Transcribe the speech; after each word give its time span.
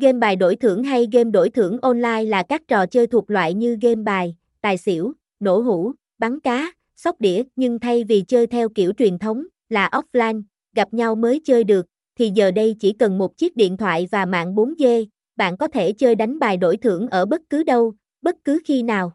Game 0.00 0.18
bài 0.18 0.36
đổi 0.36 0.56
thưởng 0.56 0.84
hay 0.84 1.08
game 1.12 1.30
đổi 1.30 1.50
thưởng 1.50 1.78
online 1.82 2.24
là 2.24 2.42
các 2.42 2.62
trò 2.68 2.86
chơi 2.86 3.06
thuộc 3.06 3.30
loại 3.30 3.54
như 3.54 3.78
game 3.82 4.02
bài, 4.02 4.36
tài 4.60 4.76
xỉu, 4.76 5.12
nổ 5.40 5.60
hũ, 5.60 5.92
bắn 6.18 6.40
cá, 6.40 6.72
sóc 6.96 7.20
đĩa, 7.20 7.42
nhưng 7.56 7.78
thay 7.78 8.04
vì 8.04 8.24
chơi 8.28 8.46
theo 8.46 8.68
kiểu 8.68 8.92
truyền 8.98 9.18
thống 9.18 9.44
là 9.68 9.90
offline, 9.92 10.42
gặp 10.74 10.94
nhau 10.94 11.14
mới 11.14 11.40
chơi 11.44 11.64
được, 11.64 11.86
thì 12.18 12.30
giờ 12.34 12.50
đây 12.50 12.76
chỉ 12.80 12.92
cần 12.92 13.18
một 13.18 13.36
chiếc 13.36 13.56
điện 13.56 13.76
thoại 13.76 14.08
và 14.10 14.26
mạng 14.26 14.54
4G, 14.54 15.06
bạn 15.36 15.56
có 15.56 15.68
thể 15.68 15.92
chơi 15.92 16.14
đánh 16.14 16.38
bài 16.38 16.56
đổi 16.56 16.76
thưởng 16.76 17.08
ở 17.08 17.26
bất 17.26 17.42
cứ 17.50 17.62
đâu, 17.62 17.94
bất 18.22 18.36
cứ 18.44 18.60
khi 18.64 18.82
nào. 18.82 19.12